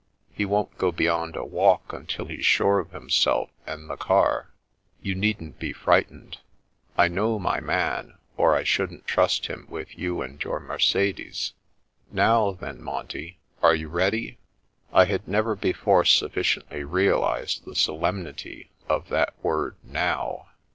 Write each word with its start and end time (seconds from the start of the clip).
He 0.31 0.45
won't 0.45 0.79
go 0.79 0.91
beyond 0.91 1.35
a 1.35 1.45
walk 1.45 1.93
until 1.93 2.25
he's 2.25 2.43
sure 2.43 2.79
of 2.79 2.89
himself 2.89 3.51
and 3.67 3.87
the 3.87 3.97
car. 3.97 4.51
You 5.03 5.13
needn't 5.13 5.59
be 5.59 5.73
frightened. 5.73 6.39
I 6.97 7.07
know 7.07 7.37
my 7.37 7.59
man, 7.59 8.17
or 8.35 8.55
I 8.55 8.63
shouldn't 8.63 9.05
trust 9.05 9.45
him 9.45 9.67
with 9.69 9.95
you 9.95 10.23
and 10.23 10.43
your 10.43 10.59
Merce 10.59 10.93
des. 10.93 11.51
Now, 12.11 12.51
then, 12.53 12.81
Monty, 12.81 13.37
are 13.61 13.75
you 13.75 13.89
ready?" 13.89 14.39
I 14.91 15.05
had 15.05 15.27
never 15.27 15.55
before 15.55 16.03
sufficiently 16.05 16.83
realised 16.83 17.65
the 17.65 17.75
solem 17.75 18.23
nity 18.23 18.69
of 18.89 19.09
that 19.09 19.35
word" 19.43 19.75
now." 20.03 20.47